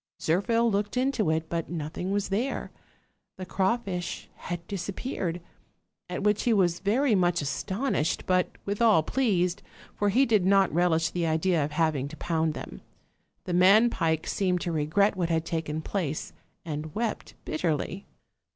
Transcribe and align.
Zirphil 0.19 0.71
looked 0.71 0.97
into 0.97 1.29
it, 1.29 1.47
but 1.47 1.69
nothing 1.69 2.09
was 2.09 2.29
there; 2.29 2.71
the 3.37 3.45
craw 3.45 3.77
fish 3.77 4.27
had 4.37 4.65
disappeared, 4.67 5.39
at 6.09 6.23
which 6.23 6.41
he 6.41 6.53
was 6.53 6.79
very 6.79 7.13
much 7.13 7.39
as 7.43 7.63
tonished, 7.63 8.25
but 8.25 8.49
withal 8.65 9.03
pleased: 9.03 9.61
for 9.95 10.09
he 10.09 10.25
did 10.25 10.43
not 10.43 10.73
relish 10.73 11.11
the 11.11 11.27
idea 11.27 11.63
of 11.63 11.73
having 11.73 12.07
to 12.07 12.17
pound 12.17 12.55
them. 12.55 12.81
The 13.43 13.53
man 13.53 13.91
pike 13.91 14.25
seemed 14.25 14.61
to 14.61 14.71
regret 14.71 15.15
what 15.15 15.29
had 15.29 15.45
taken 15.45 15.83
place, 15.83 16.33
and 16.65 16.95
wept 16.95 17.35
bitterly. 17.45 18.07